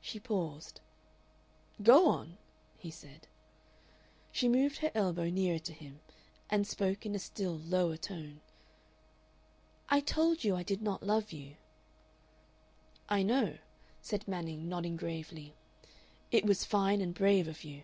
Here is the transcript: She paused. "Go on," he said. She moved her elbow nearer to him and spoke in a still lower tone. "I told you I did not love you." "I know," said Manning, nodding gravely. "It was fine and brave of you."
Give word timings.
She 0.00 0.18
paused. 0.18 0.80
"Go 1.82 2.08
on," 2.08 2.38
he 2.78 2.90
said. 2.90 3.26
She 4.32 4.48
moved 4.48 4.78
her 4.78 4.90
elbow 4.94 5.28
nearer 5.28 5.58
to 5.58 5.74
him 5.74 6.00
and 6.48 6.66
spoke 6.66 7.04
in 7.04 7.14
a 7.14 7.18
still 7.18 7.58
lower 7.58 7.98
tone. 7.98 8.40
"I 9.90 10.00
told 10.00 10.42
you 10.42 10.56
I 10.56 10.62
did 10.62 10.80
not 10.80 11.02
love 11.02 11.32
you." 11.32 11.56
"I 13.10 13.22
know," 13.22 13.58
said 14.00 14.26
Manning, 14.26 14.70
nodding 14.70 14.96
gravely. 14.96 15.54
"It 16.30 16.46
was 16.46 16.64
fine 16.64 17.02
and 17.02 17.12
brave 17.12 17.46
of 17.46 17.62
you." 17.62 17.82